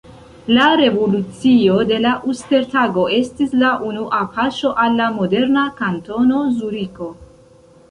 La 0.51 0.69
revolucio 0.79 1.75
de 1.91 1.99
la 2.05 2.13
Uster-Tago 2.31 3.03
estis 3.19 3.53
la 3.65 3.75
unua 3.91 4.23
paŝo 4.39 4.73
al 4.87 4.99
la 5.03 5.13
moderna 5.21 5.69
Kantono 5.85 6.43
Zuriko. 6.59 7.15